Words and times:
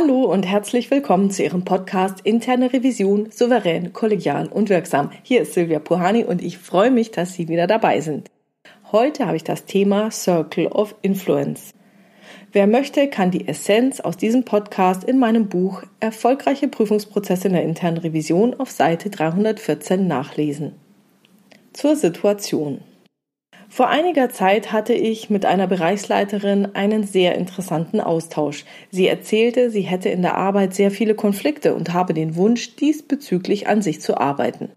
Hallo 0.00 0.26
und 0.26 0.44
herzlich 0.44 0.92
willkommen 0.92 1.32
zu 1.32 1.42
Ihrem 1.42 1.64
Podcast 1.64 2.20
Interne 2.20 2.72
Revision 2.72 3.32
souverän, 3.32 3.92
kollegial 3.92 4.46
und 4.46 4.68
wirksam. 4.68 5.10
Hier 5.24 5.40
ist 5.40 5.54
Silvia 5.54 5.80
Puhani 5.80 6.22
und 6.22 6.40
ich 6.40 6.56
freue 6.56 6.92
mich, 6.92 7.10
dass 7.10 7.32
Sie 7.32 7.48
wieder 7.48 7.66
dabei 7.66 8.00
sind. 8.00 8.30
Heute 8.92 9.26
habe 9.26 9.36
ich 9.36 9.42
das 9.42 9.64
Thema 9.64 10.12
Circle 10.12 10.68
of 10.68 10.94
Influence. 11.02 11.74
Wer 12.52 12.68
möchte, 12.68 13.08
kann 13.08 13.32
die 13.32 13.48
Essenz 13.48 13.98
aus 13.98 14.16
diesem 14.16 14.44
Podcast 14.44 15.02
in 15.02 15.18
meinem 15.18 15.48
Buch 15.48 15.82
Erfolgreiche 15.98 16.68
Prüfungsprozesse 16.68 17.48
in 17.48 17.54
der 17.54 17.64
internen 17.64 17.98
Revision 17.98 18.54
auf 18.54 18.70
Seite 18.70 19.10
314 19.10 20.06
nachlesen. 20.06 20.74
Zur 21.72 21.96
Situation. 21.96 22.82
Vor 23.70 23.88
einiger 23.88 24.30
Zeit 24.30 24.72
hatte 24.72 24.94
ich 24.94 25.28
mit 25.28 25.44
einer 25.44 25.66
Bereichsleiterin 25.66 26.74
einen 26.74 27.04
sehr 27.04 27.34
interessanten 27.34 28.00
Austausch. 28.00 28.64
Sie 28.90 29.06
erzählte, 29.06 29.70
sie 29.70 29.82
hätte 29.82 30.08
in 30.08 30.22
der 30.22 30.36
Arbeit 30.36 30.74
sehr 30.74 30.90
viele 30.90 31.14
Konflikte 31.14 31.74
und 31.74 31.92
habe 31.92 32.14
den 32.14 32.34
Wunsch, 32.36 32.76
diesbezüglich 32.76 33.68
an 33.68 33.82
sich 33.82 34.00
zu 34.00 34.16
arbeiten. 34.16 34.70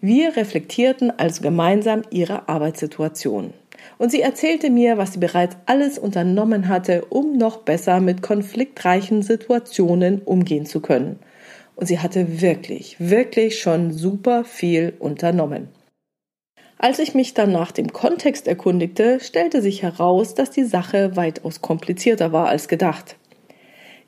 Wir 0.00 0.36
reflektierten 0.36 1.10
also 1.18 1.42
gemeinsam 1.42 2.02
ihre 2.10 2.48
Arbeitssituation. 2.48 3.52
Und 3.98 4.10
sie 4.10 4.22
erzählte 4.22 4.70
mir, 4.70 4.96
was 4.96 5.12
sie 5.12 5.18
bereits 5.18 5.56
alles 5.66 5.98
unternommen 5.98 6.68
hatte, 6.68 7.04
um 7.10 7.36
noch 7.36 7.58
besser 7.58 8.00
mit 8.00 8.22
konfliktreichen 8.22 9.22
Situationen 9.22 10.22
umgehen 10.22 10.66
zu 10.66 10.80
können. 10.80 11.18
Und 11.76 11.86
sie 11.86 11.98
hatte 11.98 12.40
wirklich, 12.40 12.96
wirklich 12.98 13.58
schon 13.60 13.92
super 13.92 14.44
viel 14.44 14.94
unternommen. 14.98 15.68
Als 16.78 16.98
ich 16.98 17.14
mich 17.14 17.32
dann 17.32 17.52
nach 17.52 17.72
dem 17.72 17.92
Kontext 17.92 18.46
erkundigte, 18.46 19.18
stellte 19.20 19.62
sich 19.62 19.82
heraus, 19.82 20.34
dass 20.34 20.50
die 20.50 20.64
Sache 20.64 21.16
weitaus 21.16 21.62
komplizierter 21.62 22.32
war 22.32 22.48
als 22.48 22.68
gedacht. 22.68 23.16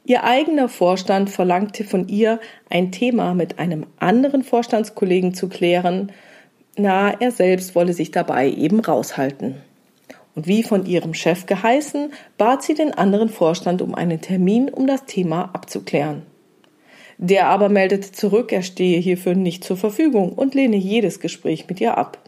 Ihr 0.05 0.25
eigener 0.25 0.69
Vorstand 0.69 1.31
verlangte 1.31 1.85
von 1.85 2.09
ihr, 2.09 2.41
ein 2.69 2.93
Thema 2.93 3.35
mit 3.35 3.59
einem 3.59 3.87
anderen 3.99 4.43
Vorstandskollegen 4.43 5.35
zu 5.35 5.49
klären, 5.49 6.13
na, 6.77 7.11
er 7.11 7.33
selbst 7.33 7.75
wolle 7.75 7.93
sich 7.93 8.11
dabei 8.11 8.51
eben 8.51 8.81
raushalten. 8.81 9.57
Und 10.35 10.47
wie 10.47 10.63
von 10.63 10.87
ihrem 10.87 11.15
Chef 11.15 11.47
geheißen, 11.47 12.13
bat 12.37 12.63
sie 12.63 12.75
den 12.75 12.95
anderen 12.95 13.29
Vorstand 13.31 13.83
um 13.83 13.95
einen 13.95 14.21
Termin, 14.21 14.69
um 14.69 14.87
das 14.87 15.05
Thema 15.07 15.51
abzuklären. 15.53 16.23
Der 17.17 17.49
aber 17.49 17.69
meldete 17.69 18.13
zurück, 18.13 18.53
er 18.53 18.63
stehe 18.63 19.01
hierfür 19.01 19.35
nicht 19.35 19.65
zur 19.65 19.77
Verfügung 19.77 20.33
und 20.35 20.55
lehne 20.55 20.77
jedes 20.77 21.19
Gespräch 21.19 21.67
mit 21.69 21.81
ihr 21.81 21.99
ab. 21.99 22.19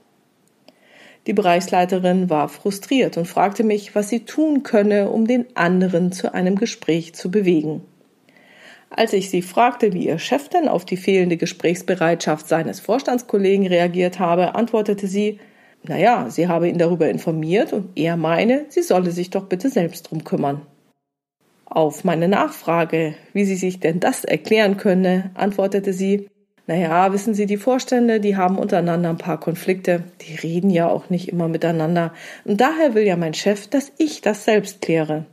Die 1.30 1.34
Bereichsleiterin 1.34 2.28
war 2.28 2.48
frustriert 2.48 3.16
und 3.16 3.24
fragte 3.24 3.62
mich, 3.62 3.94
was 3.94 4.08
sie 4.08 4.24
tun 4.24 4.64
könne, 4.64 5.10
um 5.10 5.28
den 5.28 5.46
anderen 5.54 6.10
zu 6.10 6.34
einem 6.34 6.56
Gespräch 6.56 7.14
zu 7.14 7.30
bewegen. 7.30 7.82
Als 8.90 9.12
ich 9.12 9.30
sie 9.30 9.40
fragte, 9.40 9.92
wie 9.92 10.08
ihr 10.08 10.18
Chef 10.18 10.48
denn 10.48 10.66
auf 10.66 10.84
die 10.84 10.96
fehlende 10.96 11.36
Gesprächsbereitschaft 11.36 12.48
seines 12.48 12.80
Vorstandskollegen 12.80 13.68
reagiert 13.68 14.18
habe, 14.18 14.56
antwortete 14.56 15.06
sie, 15.06 15.38
naja, 15.84 16.28
sie 16.30 16.48
habe 16.48 16.68
ihn 16.68 16.78
darüber 16.78 17.08
informiert 17.08 17.72
und 17.72 17.90
er 17.94 18.16
meine, 18.16 18.64
sie 18.68 18.82
solle 18.82 19.12
sich 19.12 19.30
doch 19.30 19.44
bitte 19.44 19.68
selbst 19.68 20.10
drum 20.10 20.24
kümmern. 20.24 20.62
Auf 21.64 22.02
meine 22.02 22.26
Nachfrage, 22.26 23.14
wie 23.32 23.44
sie 23.44 23.54
sich 23.54 23.78
denn 23.78 24.00
das 24.00 24.24
erklären 24.24 24.78
könne, 24.78 25.30
antwortete 25.34 25.92
sie, 25.92 26.26
naja, 26.70 27.12
wissen 27.12 27.34
Sie, 27.34 27.46
die 27.46 27.56
Vorstände, 27.56 28.20
die 28.20 28.36
haben 28.36 28.56
untereinander 28.56 29.10
ein 29.10 29.18
paar 29.18 29.40
Konflikte. 29.40 30.04
Die 30.20 30.36
reden 30.36 30.70
ja 30.70 30.88
auch 30.88 31.10
nicht 31.10 31.28
immer 31.28 31.48
miteinander. 31.48 32.14
Und 32.44 32.60
daher 32.60 32.94
will 32.94 33.02
ja 33.02 33.16
mein 33.16 33.34
Chef, 33.34 33.66
dass 33.66 33.90
ich 33.98 34.20
das 34.20 34.44
selbst 34.44 34.80
kläre. 34.80 35.26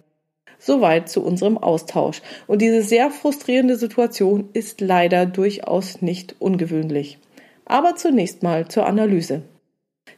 Soweit 0.57 1.09
zu 1.09 1.23
unserem 1.23 1.59
Austausch. 1.59 2.23
Und 2.47 2.63
diese 2.63 2.81
sehr 2.81 3.11
frustrierende 3.11 3.75
Situation 3.75 4.49
ist 4.53 4.81
leider 4.81 5.27
durchaus 5.27 6.01
nicht 6.01 6.35
ungewöhnlich. 6.39 7.19
Aber 7.65 7.95
zunächst 7.95 8.41
mal 8.41 8.67
zur 8.67 8.87
Analyse. 8.87 9.43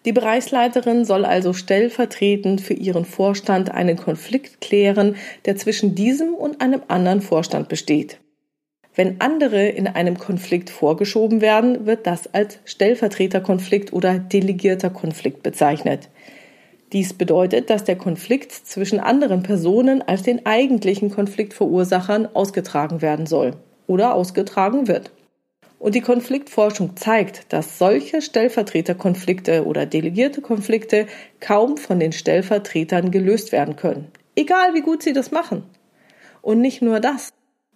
Die 0.05 0.13
Bereichsleiterin 0.13 1.03
soll 1.03 1.25
also 1.25 1.51
stellvertretend 1.51 2.61
für 2.61 2.75
ihren 2.75 3.03
Vorstand 3.03 3.71
einen 3.71 3.97
Konflikt 3.97 4.61
klären, 4.61 5.17
der 5.43 5.57
zwischen 5.57 5.95
diesem 5.95 6.33
und 6.33 6.61
einem 6.61 6.81
anderen 6.87 7.19
Vorstand 7.19 7.67
besteht. 7.67 8.21
Wenn 8.99 9.21
andere 9.21 9.65
in 9.65 9.87
einem 9.87 10.17
Konflikt 10.17 10.69
vorgeschoben 10.69 11.39
werden, 11.39 11.85
wird 11.85 12.05
das 12.05 12.33
als 12.33 12.59
Stellvertreterkonflikt 12.65 13.93
oder 13.93 14.19
delegierter 14.19 14.89
Konflikt 14.89 15.41
bezeichnet. 15.41 16.09
Dies 16.91 17.13
bedeutet, 17.13 17.69
dass 17.69 17.85
der 17.85 17.95
Konflikt 17.95 18.51
zwischen 18.51 18.99
anderen 18.99 19.41
Personen 19.41 20.01
als 20.01 20.23
den 20.23 20.45
eigentlichen 20.45 21.11
Konfliktverursachern 21.11 22.27
ausgetragen 22.33 23.01
werden 23.01 23.25
soll 23.25 23.53
oder 23.87 24.15
ausgetragen 24.15 24.89
wird. 24.89 25.11
Und 25.79 25.95
die 25.95 26.01
Konfliktforschung 26.01 26.97
zeigt, 26.97 27.53
dass 27.53 27.77
solche 27.77 28.21
Stellvertreterkonflikte 28.21 29.65
oder 29.65 29.85
delegierte 29.85 30.41
Konflikte 30.41 31.07
kaum 31.39 31.77
von 31.77 32.01
den 32.01 32.11
Stellvertretern 32.11 33.11
gelöst 33.11 33.53
werden 33.53 33.77
können, 33.77 34.11
egal 34.35 34.73
wie 34.73 34.81
gut 34.81 35.03
sie 35.03 35.13
das 35.13 35.31
machen. 35.31 35.63
Und 36.41 36.59
nicht 36.59 36.81
nur 36.81 36.99
das. 36.99 37.31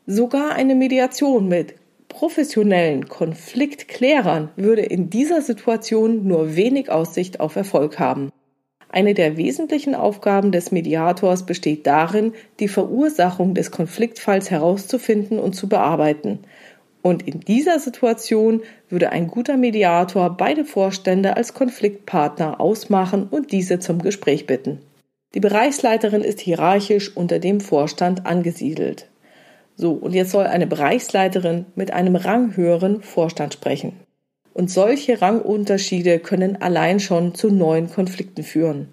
Sogar 0.05 0.51
eine 0.55 0.75
Mediation 0.75 1.47
mit 1.47 1.75
professionellen 2.09 3.07
Konfliktklärern 3.07 4.49
würde 4.57 4.81
in 4.81 5.09
dieser 5.09 5.41
Situation 5.41 6.27
nur 6.27 6.57
wenig 6.57 6.91
Aussicht 6.91 7.39
auf 7.39 7.55
Erfolg 7.55 7.99
haben. 7.99 8.29
Eine 8.89 9.13
der 9.13 9.37
wesentlichen 9.37 9.95
Aufgaben 9.95 10.51
des 10.51 10.71
Mediators 10.71 11.45
besteht 11.45 11.87
darin, 11.87 12.33
die 12.59 12.67
Verursachung 12.67 13.55
des 13.55 13.71
Konfliktfalls 13.71 14.51
herauszufinden 14.51 15.39
und 15.39 15.53
zu 15.53 15.69
bearbeiten. 15.69 16.39
Und 17.01 17.25
in 17.25 17.39
dieser 17.39 17.79
Situation 17.79 18.61
würde 18.89 19.09
ein 19.09 19.27
guter 19.27 19.55
Mediator 19.55 20.35
beide 20.37 20.65
Vorstände 20.65 21.37
als 21.37 21.53
Konfliktpartner 21.53 22.59
ausmachen 22.59 23.27
und 23.31 23.53
diese 23.53 23.79
zum 23.79 24.01
Gespräch 24.01 24.47
bitten. 24.47 24.79
Die 25.33 25.39
Bereichsleiterin 25.39 26.21
ist 26.21 26.41
hierarchisch 26.41 27.15
unter 27.15 27.39
dem 27.39 27.61
Vorstand 27.61 28.25
angesiedelt. 28.25 29.07
So, 29.75 29.91
und 29.93 30.13
jetzt 30.13 30.31
soll 30.31 30.45
eine 30.45 30.67
Bereichsleiterin 30.67 31.65
mit 31.75 31.91
einem 31.91 32.15
ranghöheren 32.15 33.01
Vorstand 33.01 33.53
sprechen. 33.53 33.93
Und 34.53 34.69
solche 34.69 35.21
Rangunterschiede 35.21 36.19
können 36.19 36.61
allein 36.61 36.99
schon 36.99 37.33
zu 37.33 37.49
neuen 37.49 37.89
Konflikten 37.89 38.43
führen. 38.43 38.89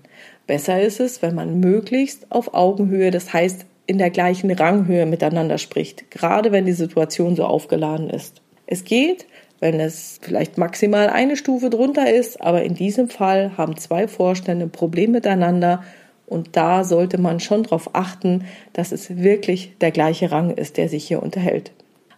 Besser 0.46 0.80
ist 0.80 1.00
es, 1.00 1.22
wenn 1.22 1.34
man 1.34 1.60
möglichst 1.60 2.32
auf 2.32 2.54
Augenhöhe, 2.54 3.10
das 3.10 3.32
heißt 3.32 3.66
in 3.86 3.98
der 3.98 4.10
gleichen 4.10 4.50
Ranghöhe 4.50 5.04
miteinander 5.04 5.58
spricht, 5.58 6.10
gerade 6.10 6.52
wenn 6.52 6.64
die 6.64 6.72
Situation 6.72 7.36
so 7.36 7.44
aufgeladen 7.44 8.08
ist. 8.08 8.41
Es 8.66 8.84
geht, 8.84 9.26
wenn 9.58 9.78
es 9.78 10.18
vielleicht 10.22 10.58
maximal 10.58 11.08
eine 11.08 11.36
Stufe 11.36 11.70
drunter 11.70 12.12
ist, 12.12 12.41
aber 12.41 12.62
in 12.62 12.74
diesem 12.74 13.08
Fall 13.08 13.56
haben 13.58 13.76
zwei 13.76 14.08
Vorstände 14.08 14.66
ein 14.66 14.70
Problem 14.70 15.12
miteinander 15.12 15.84
und 16.30 16.56
da 16.56 16.84
sollte 16.84 17.18
man 17.18 17.41
schon 17.41 17.64
darauf 17.64 17.94
achten, 17.94 18.44
dass 18.72 18.92
es 18.92 19.18
wirklich 19.18 19.76
der 19.80 19.91
gleiche 19.91 20.30
Rang 20.30 20.50
ist, 20.52 20.78
der 20.78 20.88
sich 20.88 21.06
hier 21.06 21.22
unterhält. 21.22 21.72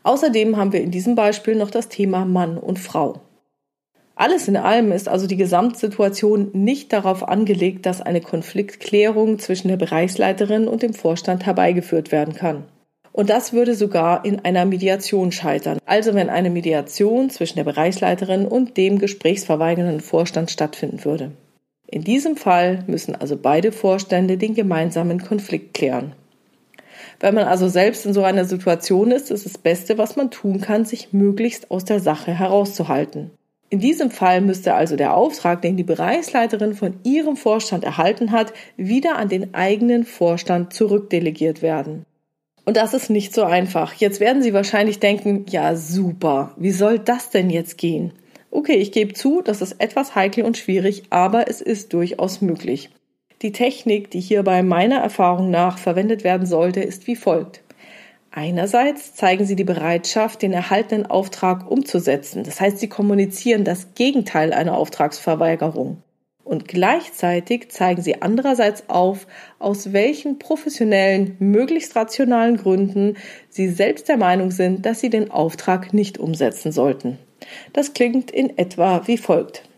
Außerdem 0.04 0.56
haben 0.56 0.72
wir 0.72 0.82
in 0.82 0.90
diesem 0.90 1.14
Beispiel 1.14 1.56
noch 1.56 1.70
das 1.70 1.88
Thema 1.88 2.24
Mann 2.24 2.58
und 2.58 2.78
Frau. 2.78 3.20
Alles 4.14 4.46
in 4.46 4.56
allem 4.56 4.92
ist 4.92 5.08
also 5.08 5.26
die 5.26 5.36
Gesamtsituation 5.36 6.50
nicht 6.52 6.92
darauf 6.92 7.26
angelegt, 7.26 7.86
dass 7.86 8.02
eine 8.02 8.20
Konfliktklärung 8.20 9.38
zwischen 9.38 9.68
der 9.68 9.78
Bereichsleiterin 9.78 10.68
und 10.68 10.82
dem 10.82 10.92
Vorstand 10.92 11.46
herbeigeführt 11.46 12.12
werden 12.12 12.34
kann. 12.34 12.64
Und 13.12 13.30
das 13.30 13.52
würde 13.52 13.74
sogar 13.74 14.24
in 14.24 14.40
einer 14.40 14.64
Mediation 14.64 15.32
scheitern. 15.32 15.78
Also 15.86 16.14
wenn 16.14 16.30
eine 16.30 16.50
Mediation 16.50 17.30
zwischen 17.30 17.56
der 17.56 17.64
Bereichsleiterin 17.64 18.46
und 18.46 18.76
dem 18.76 18.98
gesprächsverweigernden 18.98 20.00
Vorstand 20.00 20.50
stattfinden 20.50 21.04
würde. 21.04 21.32
In 21.92 22.04
diesem 22.04 22.36
Fall 22.36 22.84
müssen 22.86 23.14
also 23.14 23.36
beide 23.36 23.70
Vorstände 23.70 24.38
den 24.38 24.54
gemeinsamen 24.54 25.22
Konflikt 25.22 25.74
klären. 25.74 26.14
Wenn 27.20 27.34
man 27.34 27.44
also 27.44 27.68
selbst 27.68 28.06
in 28.06 28.14
so 28.14 28.24
einer 28.24 28.46
Situation 28.46 29.10
ist, 29.10 29.30
ist 29.30 29.44
das 29.44 29.58
Beste, 29.58 29.98
was 29.98 30.16
man 30.16 30.30
tun 30.30 30.62
kann, 30.62 30.86
sich 30.86 31.12
möglichst 31.12 31.70
aus 31.70 31.84
der 31.84 32.00
Sache 32.00 32.32
herauszuhalten. 32.32 33.30
In 33.68 33.78
diesem 33.78 34.10
Fall 34.10 34.40
müsste 34.40 34.72
also 34.72 34.96
der 34.96 35.14
Auftrag, 35.14 35.60
den 35.60 35.76
die 35.76 35.82
Bereichsleiterin 35.82 36.72
von 36.72 36.94
ihrem 37.04 37.36
Vorstand 37.36 37.84
erhalten 37.84 38.32
hat, 38.32 38.54
wieder 38.78 39.16
an 39.16 39.28
den 39.28 39.52
eigenen 39.52 40.04
Vorstand 40.04 40.72
zurückdelegiert 40.72 41.60
werden. 41.60 42.06
Und 42.64 42.78
das 42.78 42.94
ist 42.94 43.10
nicht 43.10 43.34
so 43.34 43.42
einfach. 43.42 43.92
Jetzt 43.92 44.18
werden 44.18 44.42
Sie 44.42 44.54
wahrscheinlich 44.54 44.98
denken, 44.98 45.44
ja 45.50 45.76
super, 45.76 46.54
wie 46.56 46.70
soll 46.70 46.98
das 46.98 47.28
denn 47.28 47.50
jetzt 47.50 47.76
gehen? 47.76 48.12
Okay, 48.54 48.74
ich 48.74 48.92
gebe 48.92 49.14
zu, 49.14 49.40
das 49.40 49.62
ist 49.62 49.80
etwas 49.80 50.14
heikel 50.14 50.44
und 50.44 50.58
schwierig, 50.58 51.04
aber 51.08 51.48
es 51.48 51.62
ist 51.62 51.94
durchaus 51.94 52.42
möglich. 52.42 52.90
Die 53.40 53.50
Technik, 53.50 54.10
die 54.10 54.20
hierbei 54.20 54.62
meiner 54.62 54.98
Erfahrung 54.98 55.50
nach 55.50 55.78
verwendet 55.78 56.22
werden 56.22 56.46
sollte, 56.46 56.80
ist 56.80 57.06
wie 57.06 57.16
folgt. 57.16 57.62
Einerseits 58.30 59.14
zeigen 59.14 59.46
sie 59.46 59.56
die 59.56 59.64
Bereitschaft, 59.64 60.42
den 60.42 60.52
erhaltenen 60.52 61.06
Auftrag 61.06 61.70
umzusetzen. 61.70 62.44
Das 62.44 62.60
heißt, 62.60 62.78
sie 62.78 62.90
kommunizieren 62.90 63.64
das 63.64 63.94
Gegenteil 63.94 64.52
einer 64.52 64.76
Auftragsverweigerung. 64.76 66.02
Und 66.44 66.68
gleichzeitig 66.68 67.70
zeigen 67.70 68.02
sie 68.02 68.20
andererseits 68.20 68.90
auf, 68.90 69.26
aus 69.60 69.94
welchen 69.94 70.38
professionellen, 70.38 71.36
möglichst 71.38 71.96
rationalen 71.96 72.58
Gründen 72.58 73.16
sie 73.48 73.70
selbst 73.70 74.10
der 74.10 74.18
Meinung 74.18 74.50
sind, 74.50 74.84
dass 74.84 75.00
sie 75.00 75.08
den 75.08 75.30
Auftrag 75.30 75.94
nicht 75.94 76.18
umsetzen 76.18 76.70
sollten. 76.70 77.18
Das 77.72 77.94
klingt 77.94 78.30
in 78.30 78.56
etwa 78.58 79.06
wie 79.06 79.18
folgt. 79.18 79.68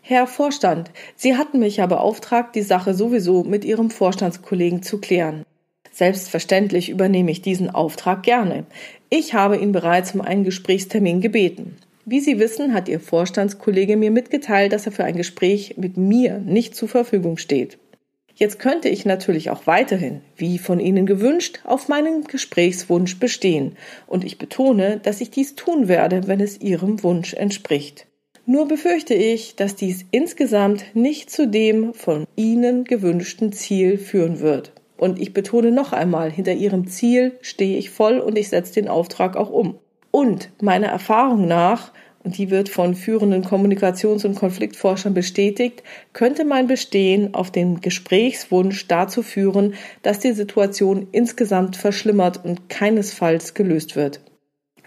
Herr 0.00 0.26
Vorstand, 0.26 0.90
Sie 1.16 1.36
hatten 1.36 1.60
mich 1.60 1.78
ja 1.78 1.86
beauftragt, 1.86 2.54
die 2.54 2.62
Sache 2.62 2.92
sowieso 2.92 3.42
mit 3.42 3.64
Ihrem 3.64 3.90
Vorstandskollegen 3.90 4.82
zu 4.82 5.00
klären. 5.00 5.44
Selbstverständlich 5.92 6.90
übernehme 6.90 7.30
ich 7.30 7.40
diesen 7.40 7.70
Auftrag 7.70 8.22
gerne. 8.22 8.66
Ich 9.08 9.32
habe 9.32 9.56
ihn 9.56 9.72
bereits 9.72 10.12
um 10.14 10.20
einen 10.20 10.44
Gesprächstermin 10.44 11.20
gebeten. 11.20 11.76
Wie 12.04 12.20
Sie 12.20 12.38
wissen, 12.38 12.74
hat 12.74 12.88
Ihr 12.88 13.00
Vorstandskollege 13.00 13.96
mir 13.96 14.10
mitgeteilt, 14.10 14.72
dass 14.72 14.84
er 14.84 14.92
für 14.92 15.04
ein 15.04 15.16
Gespräch 15.16 15.76
mit 15.78 15.96
mir 15.96 16.38
nicht 16.38 16.74
zur 16.74 16.88
Verfügung 16.88 17.38
steht. 17.38 17.78
Jetzt 18.36 18.58
könnte 18.58 18.88
ich 18.88 19.04
natürlich 19.04 19.50
auch 19.50 19.66
weiterhin, 19.66 20.20
wie 20.36 20.58
von 20.58 20.80
Ihnen 20.80 21.06
gewünscht, 21.06 21.60
auf 21.62 21.88
meinen 21.88 22.24
Gesprächswunsch 22.24 23.20
bestehen, 23.20 23.76
und 24.08 24.24
ich 24.24 24.38
betone, 24.38 24.98
dass 25.02 25.20
ich 25.20 25.30
dies 25.30 25.54
tun 25.54 25.86
werde, 25.86 26.26
wenn 26.26 26.40
es 26.40 26.60
Ihrem 26.60 27.02
Wunsch 27.04 27.34
entspricht. 27.34 28.06
Nur 28.46 28.68
befürchte 28.68 29.14
ich, 29.14 29.56
dass 29.56 29.76
dies 29.76 30.04
insgesamt 30.10 30.84
nicht 30.94 31.30
zu 31.30 31.46
dem 31.46 31.94
von 31.94 32.26
Ihnen 32.36 32.84
gewünschten 32.84 33.52
Ziel 33.52 33.98
führen 33.98 34.40
wird. 34.40 34.72
Und 34.96 35.20
ich 35.20 35.32
betone 35.32 35.70
noch 35.70 35.92
einmal, 35.92 36.30
hinter 36.30 36.52
Ihrem 36.52 36.88
Ziel 36.88 37.38
stehe 37.40 37.78
ich 37.78 37.90
voll 37.90 38.18
und 38.18 38.36
ich 38.36 38.48
setze 38.48 38.74
den 38.74 38.88
Auftrag 38.88 39.36
auch 39.36 39.50
um. 39.50 39.78
Und 40.10 40.50
meiner 40.60 40.88
Erfahrung 40.88 41.46
nach, 41.46 41.92
die 42.24 42.50
wird 42.50 42.68
von 42.68 42.94
führenden 42.94 43.44
Kommunikations- 43.44 44.24
und 44.24 44.34
Konfliktforschern 44.34 45.12
bestätigt, 45.12 45.82
könnte 46.12 46.44
mein 46.44 46.66
Bestehen 46.66 47.34
auf 47.34 47.50
dem 47.50 47.80
Gesprächswunsch 47.80 48.88
dazu 48.88 49.22
führen, 49.22 49.74
dass 50.02 50.20
die 50.20 50.32
Situation 50.32 51.08
insgesamt 51.12 51.76
verschlimmert 51.76 52.44
und 52.44 52.68
keinesfalls 52.68 53.54
gelöst 53.54 53.94
wird. 53.94 54.20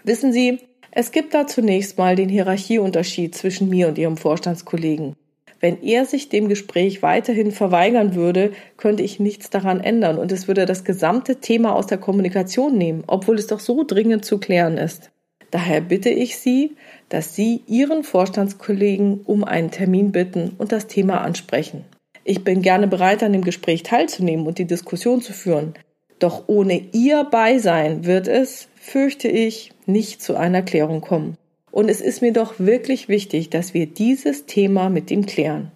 Wissen 0.02 0.32
Sie, 0.32 0.58
es 0.90 1.12
gibt 1.12 1.32
da 1.34 1.46
zunächst 1.46 1.96
mal 1.96 2.16
den 2.16 2.28
Hierarchieunterschied 2.28 3.34
zwischen 3.34 3.68
mir 3.68 3.88
und 3.88 3.98
Ihrem 3.98 4.16
Vorstandskollegen. 4.16 5.14
Wenn 5.60 5.82
er 5.82 6.06
sich 6.06 6.28
dem 6.28 6.48
Gespräch 6.48 7.02
weiterhin 7.02 7.50
verweigern 7.50 8.14
würde, 8.14 8.52
könnte 8.76 9.02
ich 9.02 9.18
nichts 9.18 9.50
daran 9.50 9.80
ändern 9.80 10.18
und 10.18 10.30
es 10.30 10.46
würde 10.46 10.66
das 10.66 10.84
gesamte 10.84 11.36
Thema 11.36 11.74
aus 11.74 11.86
der 11.86 11.98
Kommunikation 11.98 12.78
nehmen, 12.78 13.02
obwohl 13.06 13.36
es 13.36 13.48
doch 13.48 13.60
so 13.60 13.84
dringend 13.84 14.24
zu 14.24 14.38
klären 14.38 14.78
ist. 14.78 15.10
Daher 15.50 15.80
bitte 15.80 16.10
ich 16.10 16.36
Sie, 16.36 16.76
dass 17.08 17.34
Sie 17.34 17.62
Ihren 17.66 18.04
Vorstandskollegen 18.04 19.22
um 19.24 19.44
einen 19.44 19.70
Termin 19.70 20.12
bitten 20.12 20.54
und 20.58 20.72
das 20.72 20.86
Thema 20.86 21.22
ansprechen. 21.22 21.84
Ich 22.24 22.44
bin 22.44 22.60
gerne 22.60 22.86
bereit, 22.86 23.22
an 23.22 23.32
dem 23.32 23.42
Gespräch 23.42 23.82
teilzunehmen 23.82 24.46
und 24.46 24.58
die 24.58 24.66
Diskussion 24.66 25.22
zu 25.22 25.32
führen. 25.32 25.74
Doch 26.18 26.44
ohne 26.48 26.82
Ihr 26.92 27.24
Beisein 27.24 28.04
wird 28.04 28.28
es, 28.28 28.68
fürchte 28.74 29.28
ich, 29.28 29.72
nicht 29.86 30.20
zu 30.20 30.36
einer 30.36 30.62
Klärung 30.62 31.00
kommen. 31.00 31.36
Und 31.70 31.88
es 31.88 32.00
ist 32.00 32.20
mir 32.20 32.32
doch 32.32 32.58
wirklich 32.58 33.08
wichtig, 33.08 33.50
dass 33.50 33.72
wir 33.72 33.86
dieses 33.86 34.46
Thema 34.46 34.90
mit 34.90 35.10
ihm 35.10 35.26
klären. 35.26 35.70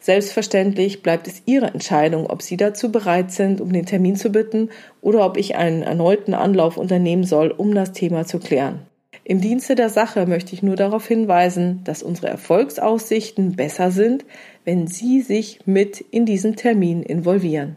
Selbstverständlich 0.00 1.02
bleibt 1.02 1.26
es 1.26 1.42
Ihre 1.46 1.66
Entscheidung, 1.66 2.28
ob 2.28 2.42
Sie 2.42 2.56
dazu 2.56 2.92
bereit 2.92 3.32
sind, 3.32 3.60
um 3.60 3.72
den 3.72 3.86
Termin 3.86 4.14
zu 4.14 4.30
bitten 4.30 4.70
oder 5.00 5.26
ob 5.26 5.36
ich 5.36 5.56
einen 5.56 5.82
erneuten 5.82 6.34
Anlauf 6.34 6.76
unternehmen 6.76 7.24
soll, 7.24 7.50
um 7.50 7.74
das 7.74 7.92
Thema 7.92 8.24
zu 8.24 8.38
klären. 8.38 8.86
Im 9.28 9.40
Dienste 9.40 9.74
der 9.74 9.88
Sache 9.88 10.24
möchte 10.26 10.54
ich 10.54 10.62
nur 10.62 10.76
darauf 10.76 11.08
hinweisen, 11.08 11.80
dass 11.82 12.04
unsere 12.04 12.28
Erfolgsaussichten 12.28 13.56
besser 13.56 13.90
sind, 13.90 14.24
wenn 14.64 14.86
Sie 14.86 15.20
sich 15.20 15.58
mit 15.66 16.00
in 16.00 16.26
diesen 16.26 16.54
Termin 16.54 17.02
involvieren. 17.02 17.74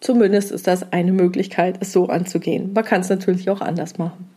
Zumindest 0.00 0.50
ist 0.50 0.66
das 0.66 0.92
eine 0.92 1.12
Möglichkeit, 1.12 1.76
es 1.78 1.92
so 1.92 2.08
anzugehen. 2.08 2.72
Man 2.74 2.84
kann 2.84 3.02
es 3.02 3.08
natürlich 3.08 3.48
auch 3.48 3.60
anders 3.60 3.96
machen. 3.96 4.28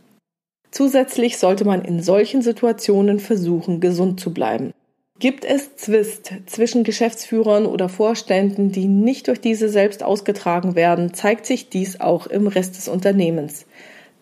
Zusätzlich 0.70 1.40
sollte 1.40 1.66
man 1.66 1.84
in 1.84 2.00
solchen 2.00 2.44
Situationen 2.44 3.20
versuchen, 3.20 3.80
gesund 3.80 4.20
zu 4.20 4.36
bleiben. 4.36 4.72
Gibt 5.18 5.44
es 5.46 5.78
Zwist 5.78 6.32
zwischen 6.46 6.84
Geschäftsführern 6.84 7.66
oder 7.66 7.90
Vorständen, 7.90 8.72
die 8.72 8.88
nicht 8.88 9.30
durch 9.30 9.42
diese 9.42 9.68
selbst 9.68 10.04
ausgetragen 10.04 10.76
werden, 10.76 11.16
zeigt 11.16 11.48
sich 11.48 11.70
dies 11.70 12.00
auch 12.00 12.28
im 12.28 12.46
Rest 12.46 12.78
des 12.78 12.88
Unternehmens 12.88 13.66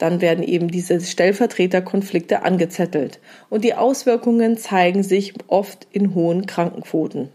dann 0.01 0.21
werden 0.21 0.43
eben 0.43 0.69
diese 0.69 0.99
Stellvertreterkonflikte 0.99 2.43
angezettelt 2.43 3.19
und 3.49 3.63
die 3.63 3.75
Auswirkungen 3.75 4.57
zeigen 4.57 5.03
sich 5.03 5.33
oft 5.47 5.87
in 5.91 6.15
hohen 6.15 6.47
Krankenquoten. 6.47 7.29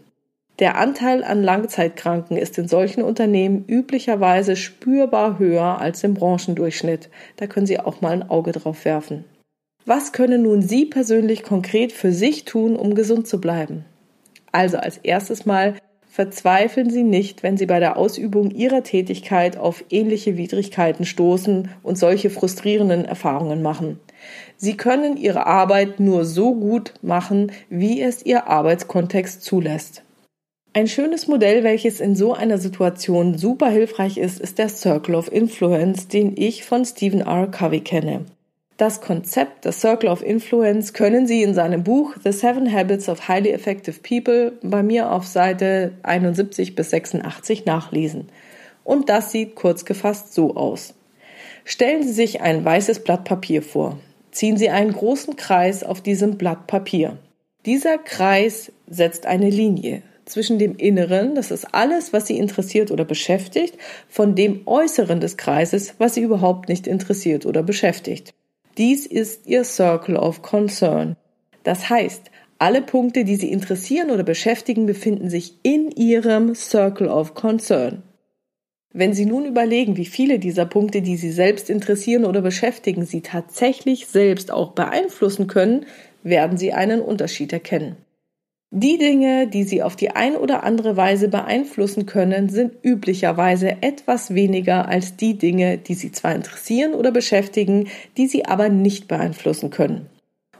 Der 0.59 0.77
Anteil 0.77 1.23
an 1.23 1.43
Langzeitkranken 1.43 2.35
ist 2.35 2.57
in 2.57 2.67
solchen 2.67 3.03
Unternehmen 3.03 3.63
üblicherweise 3.67 4.55
spürbar 4.55 5.37
höher 5.37 5.79
als 5.79 6.03
im 6.03 6.15
Branchendurchschnitt. 6.15 7.09
Da 7.35 7.45
können 7.45 7.67
Sie 7.67 7.79
auch 7.79 8.01
mal 8.01 8.11
ein 8.11 8.29
Auge 8.29 8.51
drauf 8.51 8.83
werfen. 8.83 9.23
Was 9.85 10.11
können 10.11 10.41
nun 10.41 10.61
Sie 10.61 10.85
persönlich 10.85 11.43
konkret 11.43 11.93
für 11.93 12.11
sich 12.11 12.43
tun, 12.43 12.75
um 12.75 12.95
gesund 12.95 13.27
zu 13.27 13.39
bleiben? 13.39 13.85
Also 14.51 14.77
als 14.77 14.97
erstes 14.97 15.45
mal 15.45 15.75
Verzweifeln 16.17 16.89
Sie 16.89 17.03
nicht, 17.03 17.43
wenn 17.43 17.57
Sie 17.57 17.67
bei 17.67 17.79
der 17.79 17.95
Ausübung 17.95 18.49
Ihrer 18.49 18.81
Tätigkeit 18.81 19.55
auf 19.55 19.83
ähnliche 19.91 20.35
Widrigkeiten 20.35 21.05
stoßen 21.05 21.69
und 21.83 21.95
solche 21.99 22.31
frustrierenden 22.31 23.05
Erfahrungen 23.05 23.61
machen. 23.61 23.99
Sie 24.55 24.75
können 24.75 25.17
Ihre 25.17 25.45
Arbeit 25.45 25.99
nur 25.99 26.25
so 26.25 26.55
gut 26.55 26.95
machen, 27.03 27.51
wie 27.69 28.01
es 28.01 28.25
Ihr 28.25 28.47
Arbeitskontext 28.47 29.43
zulässt. 29.43 30.01
Ein 30.73 30.87
schönes 30.87 31.27
Modell, 31.27 31.63
welches 31.63 31.99
in 31.99 32.15
so 32.15 32.33
einer 32.33 32.57
Situation 32.57 33.37
super 33.37 33.69
hilfreich 33.69 34.17
ist, 34.17 34.39
ist 34.39 34.57
der 34.57 34.69
Circle 34.69 35.13
of 35.13 35.31
Influence, 35.31 36.07
den 36.07 36.35
ich 36.35 36.65
von 36.65 36.83
Stephen 36.83 37.21
R. 37.21 37.45
Covey 37.45 37.81
kenne. 37.81 38.25
Das 38.77 39.01
Konzept 39.01 39.65
des 39.65 39.81
Circle 39.81 40.07
of 40.07 40.21
Influence 40.21 40.93
können 40.93 41.25
Sie 41.25 41.41
in 41.41 41.55
seinem 41.55 41.83
Buch 41.83 42.15
The 42.23 42.31
Seven 42.31 42.71
Habits 42.71 43.09
of 43.09 43.27
Highly 43.27 43.49
Effective 43.49 43.99
People 44.07 44.53
bei 44.61 44.83
mir 44.83 45.11
auf 45.11 45.25
Seite 45.25 45.93
71 46.03 46.75
bis 46.75 46.91
86 46.91 47.65
nachlesen. 47.65 48.29
Und 48.83 49.09
das 49.09 49.31
sieht 49.31 49.55
kurz 49.55 49.83
gefasst 49.83 50.35
so 50.35 50.55
aus. 50.55 50.93
Stellen 51.65 52.03
Sie 52.03 52.13
sich 52.13 52.41
ein 52.41 52.63
weißes 52.63 52.99
Blatt 52.99 53.23
Papier 53.23 53.63
vor. 53.63 53.97
Ziehen 54.29 54.57
Sie 54.57 54.69
einen 54.69 54.93
großen 54.93 55.35
Kreis 55.35 55.83
auf 55.83 56.01
diesem 56.01 56.37
Blatt 56.37 56.67
Papier. 56.67 57.17
Dieser 57.65 57.97
Kreis 57.97 58.71
setzt 58.87 59.25
eine 59.25 59.49
Linie 59.49 60.03
zwischen 60.25 60.59
dem 60.59 60.75
Inneren, 60.75 61.33
das 61.33 61.49
ist 61.49 61.73
alles, 61.73 62.13
was 62.13 62.27
Sie 62.27 62.37
interessiert 62.37 62.91
oder 62.91 63.05
beschäftigt, 63.05 63.75
von 64.07 64.35
dem 64.35 64.67
Äußeren 64.67 65.19
des 65.19 65.35
Kreises, 65.35 65.95
was 65.97 66.13
Sie 66.13 66.21
überhaupt 66.21 66.69
nicht 66.69 66.85
interessiert 66.85 67.47
oder 67.47 67.63
beschäftigt. 67.63 68.33
Dies 68.77 69.07
ist 69.07 69.47
Ihr 69.47 69.63
Circle 69.63 70.17
of 70.17 70.43
Concern. 70.43 71.15
Das 71.63 71.89
heißt, 71.89 72.29
alle 72.59 72.81
Punkte, 72.81 73.23
die 73.23 73.35
Sie 73.35 73.51
interessieren 73.51 74.11
oder 74.11 74.23
beschäftigen, 74.23 74.85
befinden 74.85 75.29
sich 75.29 75.55
in 75.63 75.91
Ihrem 75.91 76.53
Circle 76.53 77.07
of 77.07 77.33
Concern. 77.33 78.03
Wenn 78.93 79.13
Sie 79.13 79.25
nun 79.25 79.45
überlegen, 79.45 79.97
wie 79.97 80.05
viele 80.05 80.39
dieser 80.39 80.65
Punkte, 80.65 81.01
die 81.01 81.17
Sie 81.17 81.31
selbst 81.31 81.69
interessieren 81.69 82.25
oder 82.25 82.41
beschäftigen, 82.41 83.05
Sie 83.05 83.21
tatsächlich 83.21 84.07
selbst 84.07 84.51
auch 84.51 84.73
beeinflussen 84.73 85.47
können, 85.47 85.85
werden 86.23 86.57
Sie 86.57 86.73
einen 86.73 87.01
Unterschied 87.01 87.53
erkennen. 87.53 87.97
Die 88.71 88.97
Dinge, 88.97 89.47
die 89.47 89.63
Sie 89.63 89.81
auf 89.81 89.95
die 89.95 90.11
ein 90.11 90.35
oder 90.35 90.63
andere 90.63 90.97
Weise 90.97 91.29
beeinflussen 91.29 92.05
können, 92.05 92.49
sind 92.49 92.73
üblicherweise 92.83 93.81
etwas 93.81 94.33
weniger 94.33 94.89
als 94.89 95.15
die 95.15 95.37
Dinge, 95.37 95.77
die 95.77 95.93
Sie 95.93 96.11
zwar 96.11 96.35
interessieren 96.35 96.93
oder 96.93 97.11
beschäftigen, 97.11 97.87
die 98.17 98.27
Sie 98.27 98.45
aber 98.45 98.67
nicht 98.67 99.07
beeinflussen 99.07 99.69
können. 99.69 100.07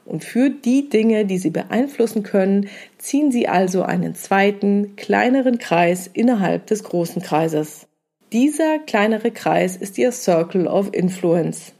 Und 0.05 0.23
für 0.23 0.49
die 0.49 0.87
Dinge, 0.87 1.25
die 1.25 1.37
Sie 1.37 1.49
beeinflussen 1.49 2.23
können, 2.23 2.69
ziehen 2.97 3.29
Sie 3.29 3.49
also 3.49 3.83
einen 3.83 4.15
zweiten, 4.15 4.95
kleineren 4.95 5.57
Kreis 5.57 6.07
innerhalb 6.07 6.65
des 6.67 6.85
großen 6.85 7.21
Kreises. 7.21 7.87
Dieser 8.31 8.79
kleinere 8.79 9.31
Kreis 9.31 9.75
ist 9.75 9.97
Ihr 9.97 10.13
Circle 10.13 10.67
of 10.67 10.93
Influence. 10.93 11.73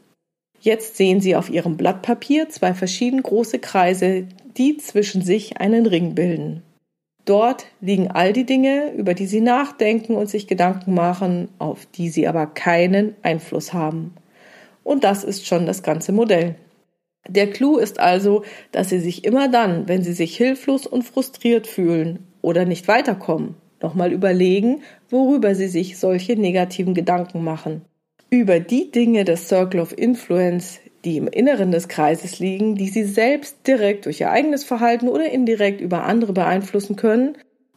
Jetzt 0.60 0.96
sehen 0.96 1.20
Sie 1.20 1.36
auf 1.36 1.50
Ihrem 1.50 1.76
Blatt 1.76 2.02
Papier 2.02 2.48
zwei 2.48 2.74
verschieden 2.74 3.22
große 3.22 3.60
Kreise, 3.60 4.26
die 4.56 4.76
zwischen 4.76 5.22
sich 5.22 5.60
einen 5.60 5.86
Ring 5.86 6.14
bilden. 6.14 6.62
Dort 7.24 7.66
liegen 7.80 8.10
all 8.10 8.32
die 8.32 8.46
Dinge, 8.46 8.92
über 8.92 9.14
die 9.14 9.26
Sie 9.26 9.40
nachdenken 9.40 10.16
und 10.16 10.28
sich 10.28 10.46
Gedanken 10.46 10.94
machen, 10.94 11.48
auf 11.58 11.86
die 11.86 12.08
Sie 12.08 12.26
aber 12.26 12.46
keinen 12.46 13.14
Einfluss 13.22 13.72
haben. 13.72 14.14
Und 14.82 15.04
das 15.04 15.22
ist 15.24 15.46
schon 15.46 15.66
das 15.66 15.82
ganze 15.82 16.12
Modell. 16.12 16.56
Der 17.28 17.50
Clou 17.50 17.76
ist 17.76 18.00
also, 18.00 18.42
dass 18.72 18.88
Sie 18.88 19.00
sich 19.00 19.24
immer 19.24 19.48
dann, 19.48 19.86
wenn 19.86 20.02
Sie 20.02 20.14
sich 20.14 20.36
hilflos 20.36 20.86
und 20.86 21.02
frustriert 21.02 21.66
fühlen 21.66 22.26
oder 22.40 22.64
nicht 22.64 22.88
weiterkommen, 22.88 23.54
nochmal 23.82 24.12
überlegen, 24.12 24.82
worüber 25.10 25.54
Sie 25.54 25.68
sich 25.68 25.98
solche 25.98 26.34
negativen 26.34 26.94
Gedanken 26.94 27.44
machen 27.44 27.82
über 28.30 28.60
die 28.60 28.90
Dinge 28.90 29.24
des 29.24 29.48
Circle 29.48 29.80
of 29.80 29.96
Influence, 29.96 30.80
die 31.04 31.16
im 31.16 31.28
Inneren 31.28 31.70
des 31.70 31.88
Kreises 31.88 32.38
liegen, 32.38 32.74
die 32.74 32.88
sie 32.88 33.04
selbst 33.04 33.66
direkt 33.66 34.06
durch 34.06 34.20
ihr 34.20 34.30
eigenes 34.30 34.64
Verhalten 34.64 35.08
oder 35.08 35.30
indirekt 35.30 35.80
über 35.80 36.04
andere 36.04 36.32
beeinflussen 36.32 36.96
können 36.96 37.36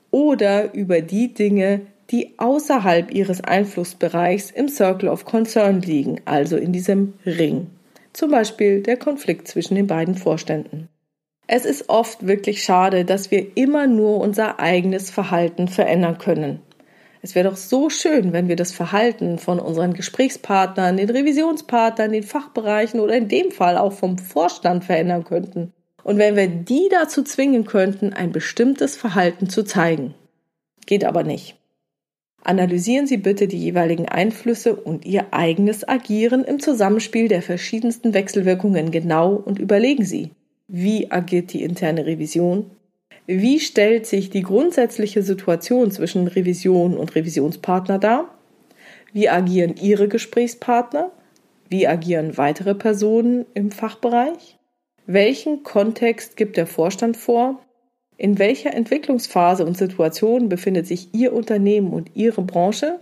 oder 0.10 0.74
über 0.74 1.02
die 1.02 1.34
Dinge, 1.34 1.82
die 2.10 2.34
außerhalb 2.38 3.14
ihres 3.14 3.42
Einflussbereichs 3.42 4.52
im 4.52 4.68
Circle 4.68 5.08
of 5.08 5.24
Concern 5.24 5.82
liegen, 5.82 6.20
also 6.26 6.58
in 6.58 6.74
diesem 6.74 7.14
Ring. 7.26 7.68
Zum 8.12 8.32
Beispiel 8.32 8.82
der 8.82 8.98
Konflikt 8.98 9.48
zwischen 9.48 9.76
den 9.76 9.88
beiden 9.88 10.16
Vorständen. 10.16 10.90
Es 11.48 11.66
ist 11.66 11.90
oft 11.90 12.28
wirklich 12.28 12.64
schade, 12.64 13.06
dass 13.06 13.32
wir 13.32 13.56
immer 13.56 13.88
nur 13.88 14.20
unser 14.20 14.60
eigenes 14.60 15.10
Verhalten 15.10 15.68
verändern 15.70 16.18
können. 16.18 16.60
Es 17.24 17.36
wäre 17.36 17.50
doch 17.50 17.58
so 17.58 17.90
schön, 17.90 18.34
wenn 18.34 18.48
wir 18.48 18.56
das 18.56 18.72
Verhalten 18.72 19.38
von 19.38 19.60
unseren 19.60 19.94
Gesprächspartnern, 19.94 20.98
den 20.98 21.10
Revisionspartnern, 21.10 22.12
den 22.12 22.24
Fachbereichen 22.24 23.00
oder 23.00 23.16
in 23.16 23.28
dem 23.28 23.52
Fall 23.52 23.78
auch 23.78 23.94
vom 23.94 24.18
Vorstand 24.18 24.84
verändern 24.84 25.24
könnten. 25.24 25.72
Und 26.04 26.18
wenn 26.18 26.36
wir 26.36 26.48
die 26.48 26.90
dazu 26.90 27.22
zwingen 27.24 27.66
könnten, 27.66 28.14
ein 28.14 28.32
bestimmtes 28.32 28.98
Verhalten 28.98 29.50
zu 29.50 29.64
zeigen. 29.64 30.16
Geht 30.88 31.06
aber 31.06 31.24
nicht. 31.24 31.58
Analysieren 32.44 33.06
Sie 33.06 33.18
bitte 33.18 33.48
die 33.48 33.60
jeweiligen 33.60 34.10
Einflüsse 34.10 34.76
und 34.76 35.06
Ihr 35.06 35.28
eigenes 35.32 35.88
Agieren 35.88 36.44
im 36.44 36.60
Zusammenspiel 36.60 37.28
der 37.28 37.44
verschiedensten 37.44 38.16
Wechselwirkungen 38.16 38.90
genau 38.90 39.36
und 39.36 39.60
überlegen 39.60 40.06
Sie, 40.06 40.32
wie 40.68 41.12
agiert 41.12 41.54
die 41.54 41.62
interne 41.62 42.08
Revision? 42.08 42.72
Wie 43.34 43.62
stellt 43.62 44.08
sich 44.08 44.30
die 44.30 44.42
grundsätzliche 44.42 45.24
Situation 45.24 45.90
zwischen 45.90 46.28
Revision 46.28 46.98
und 46.98 47.16
Revisionspartner 47.16 47.98
dar? 47.98 48.38
Wie 49.14 49.30
agieren 49.30 49.76
Ihre 49.82 50.10
Gesprächspartner? 50.10 51.12
Wie 51.70 51.88
agieren 51.88 52.38
weitere 52.38 52.76
Personen 52.76 53.46
im 53.54 53.72
Fachbereich? 53.72 54.60
Welchen 55.06 55.64
Kontext 55.64 56.36
gibt 56.36 56.58
der 56.58 56.68
Vorstand 56.68 57.16
vor? 57.16 57.62
In 58.18 58.38
welcher 58.38 58.74
Entwicklungsphase 58.74 59.66
und 59.66 59.78
Situation 59.78 60.50
befindet 60.50 60.86
sich 60.86 61.14
Ihr 61.14 61.32
Unternehmen 61.32 61.94
und 61.94 62.12
Ihre 62.14 62.42
Branche? 62.42 63.00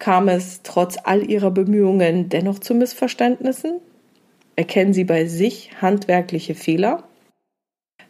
Kam 0.00 0.26
es 0.26 0.62
trotz 0.64 0.96
all 1.04 1.30
Ihrer 1.30 1.52
Bemühungen 1.52 2.28
dennoch 2.30 2.58
zu 2.58 2.74
Missverständnissen? 2.74 3.78
Erkennen 4.56 4.92
Sie 4.92 5.04
bei 5.04 5.26
sich 5.26 5.80
handwerkliche 5.80 6.56
Fehler? 6.56 7.04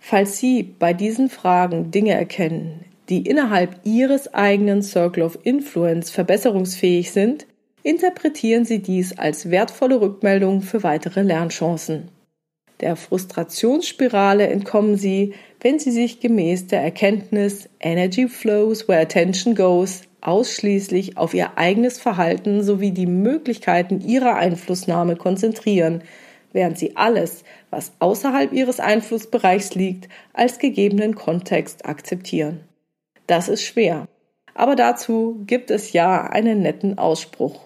Falls 0.08 0.38
Sie 0.38 0.62
bei 0.62 0.92
diesen 0.92 1.28
Fragen 1.28 1.90
Dinge 1.90 2.12
erkennen, 2.12 2.84
die 3.08 3.22
innerhalb 3.22 3.80
Ihres 3.82 4.32
eigenen 4.32 4.80
Circle 4.80 5.24
of 5.24 5.36
Influence 5.42 6.10
verbesserungsfähig 6.10 7.10
sind, 7.10 7.44
interpretieren 7.82 8.64
Sie 8.64 8.80
dies 8.80 9.18
als 9.18 9.50
wertvolle 9.50 10.00
Rückmeldung 10.00 10.62
für 10.62 10.84
weitere 10.84 11.22
Lernchancen. 11.22 12.06
Der 12.78 12.94
Frustrationsspirale 12.94 14.46
entkommen 14.46 14.96
Sie, 14.96 15.34
wenn 15.60 15.80
Sie 15.80 15.90
sich 15.90 16.20
gemäß 16.20 16.68
der 16.68 16.82
Erkenntnis 16.82 17.68
Energy 17.80 18.28
flows 18.28 18.86
where 18.86 19.00
attention 19.00 19.56
goes 19.56 20.02
ausschließlich 20.20 21.16
auf 21.16 21.34
Ihr 21.34 21.58
eigenes 21.58 21.98
Verhalten 21.98 22.62
sowie 22.62 22.92
die 22.92 23.06
Möglichkeiten 23.06 24.00
Ihrer 24.00 24.36
Einflussnahme 24.36 25.16
konzentrieren, 25.16 26.04
während 26.56 26.76
Sie 26.76 26.96
alles, 26.96 27.44
was 27.70 27.92
außerhalb 28.00 28.52
Ihres 28.52 28.80
Einflussbereichs 28.80 29.76
liegt, 29.76 30.08
als 30.32 30.58
gegebenen 30.58 31.14
Kontext 31.14 31.86
akzeptieren. 31.86 32.62
Das 33.28 33.48
ist 33.48 33.62
schwer. 33.62 34.08
Aber 34.54 34.74
dazu 34.74 35.44
gibt 35.46 35.70
es 35.70 35.92
ja 35.92 36.28
einen 36.28 36.62
netten 36.62 36.98
Ausspruch. 36.98 37.60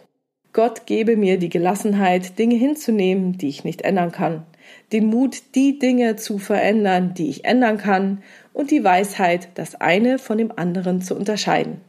Gott 0.52 0.84
gebe 0.84 1.16
mir 1.16 1.38
die 1.38 1.48
Gelassenheit, 1.48 2.38
Dinge 2.38 2.56
hinzunehmen, 2.56 3.38
die 3.38 3.48
ich 3.48 3.64
nicht 3.64 3.82
ändern 3.82 4.12
kann 4.12 4.44
den 4.92 5.06
Mut, 5.06 5.54
die 5.54 5.78
Dinge 5.78 6.16
zu 6.16 6.38
verändern, 6.38 7.14
die 7.14 7.28
ich 7.28 7.44
ändern 7.44 7.78
kann, 7.78 8.22
und 8.52 8.70
die 8.70 8.82
Weisheit, 8.82 9.48
das 9.54 9.76
eine 9.76 10.18
von 10.18 10.38
dem 10.38 10.52
anderen 10.56 11.00
zu 11.00 11.14
unterscheiden. 11.14 11.80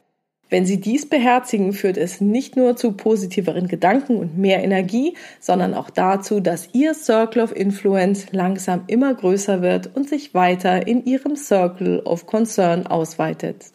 Wenn 0.52 0.66
Sie 0.66 0.82
dies 0.82 1.08
beherzigen, 1.08 1.72
führt 1.72 1.96
es 1.96 2.20
nicht 2.20 2.58
nur 2.58 2.76
zu 2.76 2.92
positiveren 2.92 3.70
Gedanken 3.70 4.18
und 4.18 4.38
mehr 4.38 4.62
Energie, 4.62 5.16
sondern 5.40 5.74
auch 5.74 5.90
dazu, 5.90 6.42
dass 6.42 6.68
Ihr 6.74 6.94
Circle 6.94 7.42
of 7.42 7.56
Influence 7.56 8.28
langsam 8.34 8.84
immer 8.88 9.14
größer 9.14 9.62
wird 9.62 9.96
und 9.96 10.10
sich 10.10 10.34
weiter 10.34 10.86
in 10.86 11.06
Ihrem 11.06 11.38
Circle 11.38 12.02
of 12.02 12.26
Concern 12.26 12.86
ausweitet. 12.86 13.72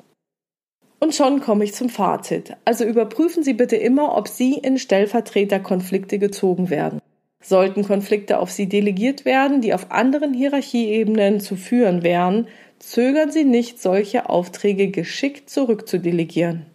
Und 0.99 1.15
schon 1.15 1.41
komme 1.41 1.65
ich 1.65 1.73
zum 1.73 1.89
Fazit. 1.89 2.55
Also 2.67 2.85
überprüfen 2.85 3.43
Sie 3.43 3.55
bitte 3.55 3.77
immer, 3.77 4.15
ob 4.15 4.29
Sie 4.29 4.53
in 4.53 4.79
Stellvertreterkonflikte 4.79 6.19
gezogen 6.19 6.69
werden. 6.69 7.01
Sollten 7.43 7.85
Konflikte 7.85 8.39
auf 8.39 8.51
Sie 8.51 8.69
delegiert 8.69 9.25
werden, 9.25 9.63
die 9.63 9.73
auf 9.73 9.91
anderen 9.93 10.35
Hierarchieebenen 10.35 11.41
zu 11.41 11.57
führen 11.57 12.03
wären, 12.03 12.49
zögern 12.79 13.31
Sie 13.31 13.45
nicht, 13.45 13.81
solche 13.81 14.29
Aufträge 14.29 14.89
geschickt 14.89 15.51
zurückzudelegieren. 15.51 16.67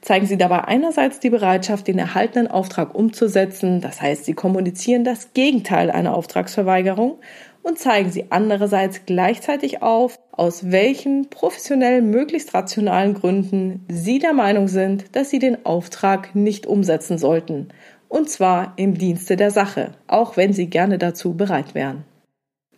Zeigen 0.00 0.26
Sie 0.26 0.36
dabei 0.36 0.64
einerseits 0.64 1.20
die 1.20 1.30
Bereitschaft, 1.30 1.86
den 1.86 1.98
erhaltenen 1.98 2.48
Auftrag 2.48 2.94
umzusetzen, 2.94 3.80
das 3.80 4.02
heißt, 4.02 4.24
Sie 4.24 4.34
kommunizieren 4.34 5.04
das 5.04 5.32
Gegenteil 5.32 5.90
einer 5.90 6.14
Auftragsverweigerung 6.14 7.18
und 7.62 7.78
zeigen 7.78 8.10
Sie 8.10 8.26
andererseits 8.30 9.06
gleichzeitig 9.06 9.80
auf, 9.82 10.18
aus 10.32 10.72
welchen 10.72 11.30
professionell 11.30 12.02
möglichst 12.02 12.52
rationalen 12.52 13.14
Gründen 13.14 13.86
Sie 13.88 14.18
der 14.18 14.32
Meinung 14.32 14.66
sind, 14.66 15.14
dass 15.14 15.30
Sie 15.30 15.38
den 15.38 15.64
Auftrag 15.64 16.34
nicht 16.34 16.66
umsetzen 16.66 17.18
sollten 17.18 17.68
und 18.12 18.28
zwar 18.28 18.74
im 18.76 18.98
Dienste 18.98 19.36
der 19.36 19.50
Sache, 19.50 19.92
auch 20.06 20.36
wenn 20.36 20.52
Sie 20.52 20.66
gerne 20.66 20.98
dazu 20.98 21.32
bereit 21.32 21.74
wären. 21.74 22.04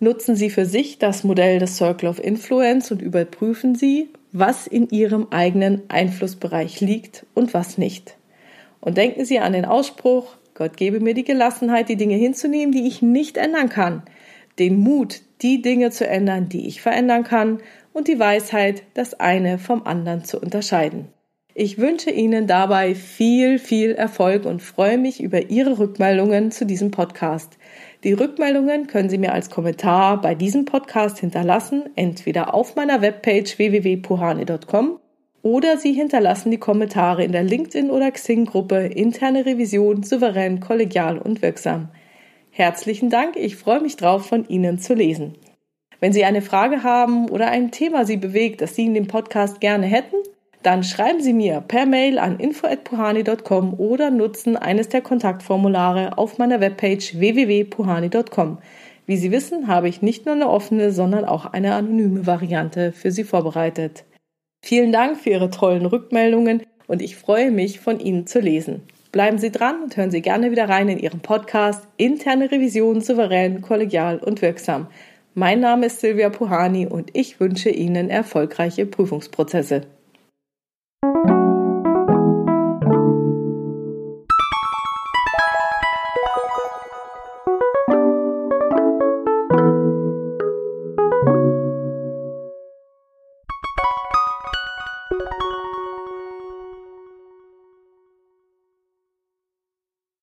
Nutzen 0.05 0.37
Sie 0.37 0.51
für 0.51 0.67
sich 0.67 0.99
das 0.99 1.25
Modell 1.25 1.59
des 1.59 1.79
Circle 1.79 2.11
of 2.11 2.23
Influence 2.23 2.93
und 2.93 3.01
überprüfen 3.01 3.75
Sie, 3.75 4.11
was 4.33 4.67
in 4.67 4.91
Ihrem 4.91 5.29
eigenen 5.31 5.81
Einflussbereich 5.89 6.83
liegt 6.83 7.25
und 7.33 7.55
was 7.55 7.79
nicht. 7.79 8.19
Und 8.83 8.99
denken 8.99 9.25
Sie 9.25 9.39
an 9.39 9.55
den 9.55 9.65
Ausspruch, 9.65 10.37
Gott 10.53 10.77
gebe 10.77 11.01
mir 11.01 11.15
die 11.15 11.25
Gelassenheit, 11.25 11.89
die 11.89 11.97
Dinge 11.97 12.17
hinzunehmen, 12.17 12.71
die 12.71 12.87
ich 12.87 13.01
nicht 13.01 13.39
ändern 13.39 13.71
kann, 13.71 14.03
den 14.59 14.79
Mut, 14.79 15.23
die 15.41 15.63
Dinge 15.63 15.91
zu 15.91 16.07
ändern, 16.07 16.51
die 16.51 16.69
ich 16.69 16.83
verändern 16.83 17.25
kann, 17.25 17.61
und 17.95 18.07
die 18.07 18.19
Weisheit, 18.19 18.83
das 18.93 19.19
eine 19.19 19.57
vom 19.57 19.87
anderen 19.87 20.23
zu 20.23 20.39
unterscheiden. 20.39 21.09
Ich 21.57 21.79
wünsche 21.79 22.11
Ihnen 22.11 22.49
dabei 22.49 22.97
viel, 22.97 23.61
viel 23.61 23.93
Erfolg 23.93 24.45
und 24.45 24.61
freue 24.61 24.99
mich 24.99 25.23
über 25.23 25.51
Ihre 25.51 25.79
Rückmeldungen 25.79 26.51
zu 26.51 26.67
diesem 26.67 26.91
Podcast. 26.91 27.59
Die 28.05 28.13
Rückmeldungen 28.13 28.87
können 28.87 29.09
Sie 29.09 29.17
mir 29.17 29.33
als 29.33 29.49
Kommentar 29.49 30.21
bei 30.21 30.35
diesem 30.35 30.67
Podcast 30.67 31.21
hinterlassen, 31.21 31.85
entweder 31.97 32.53
auf 32.53 32.77
meiner 32.77 33.01
Webpage 33.01 33.57
www.puhane.com 33.57 35.01
oder 35.41 35.79
Sie 35.79 35.95
hinterlassen 35.95 36.51
die 36.51 36.59
Kommentare 36.59 37.25
in 37.25 37.33
der 37.33 37.43
LinkedIn- 37.43 37.91
oder 37.91 38.11
Xing-Gruppe 38.11 38.77
Interne 38.89 39.47
Revision 39.47 40.03
souverän, 40.03 40.61
kollegial 40.61 41.17
und 41.17 41.41
wirksam. 41.41 41.89
Herzlichen 42.51 43.09
Dank, 43.09 43.37
ich 43.37 43.57
freue 43.57 43.81
mich 43.81 43.97
drauf, 43.97 44.27
von 44.27 44.47
Ihnen 44.49 44.79
zu 44.79 44.93
lesen. 44.93 45.39
Wenn 45.99 46.13
Sie 46.13 46.27
eine 46.27 46.43
Frage 46.43 46.83
haben 46.83 47.31
oder 47.31 47.49
ein 47.49 47.71
Thema 47.71 48.05
Sie 48.05 48.19
bewegt, 48.19 48.61
das 48.61 48.77
Sie 48.77 48.85
in 48.85 48.93
dem 48.93 49.07
Podcast 49.07 49.61
gerne 49.61 49.87
hätten, 49.87 50.17
dann 50.65 50.83
schreiben 50.83 51.21
Sie 51.21 51.35
mir 51.35 51.61
per 51.61 51.85
Mail 51.85 52.19
an 52.19 52.41
info@puhani.com 52.41 53.75
oder 53.75 54.11
nutzen 54.11 54.57
eines 54.57 54.89
der 54.89 55.03
Kontaktformulare 55.03 56.17
auf 56.17 56.39
meiner 56.39 56.61
Webpage 56.61 57.19
www.puhani.com. 57.19 58.59
Wie 59.07 59.17
Sie 59.19 59.31
wissen, 59.31 59.69
habe 59.69 59.91
ich 59.91 60.01
nicht 60.01 60.25
nur 60.25 60.35
eine 60.35 60.49
offene, 60.49 60.91
sondern 60.91 61.27
auch 61.27 61.45
eine 61.45 61.75
anonyme 61.75 62.27
Variante 62.27 62.93
für 62.93 63.11
Sie 63.11 63.25
vorbereitet. 63.25 64.05
Vielen 64.65 64.93
Dank 64.93 65.19
für 65.19 65.31
Ihre 65.31 65.51
tollen 65.51 65.85
Rückmeldungen 65.85 66.63
und 66.87 67.03
ich 67.03 67.17
freue 67.17 67.51
mich, 67.51 67.81
von 67.81 68.01
Ihnen 68.01 68.27
zu 68.27 68.41
lesen. 68.41 68.83
Bleiben 69.13 69.37
Sie 69.37 69.53
dran 69.53 69.83
und 69.83 69.97
hören 69.99 70.11
Sie 70.11 70.23
gerne 70.23 70.51
wieder 70.51 70.71
rein 70.71 70.89
in 70.89 70.99
Ihren 70.99 71.21
Podcast 71.21 71.87
Interne 71.99 72.51
Revision 72.51 73.03
souverän, 73.03 73.61
kollegial 73.61 74.19
und 74.19 74.41
wirksam. 74.41 74.87
Mein 75.35 75.61
Name 75.61 75.87
ist 75.87 76.01
Silvia 76.01 76.31
Puhani 76.31 76.87
und 76.87 77.11
ich 77.13 77.39
wünsche 77.39 77.69
Ihnen 77.69 78.09
erfolgreiche 78.09 78.87
Prüfungsprozesse. 78.87 79.83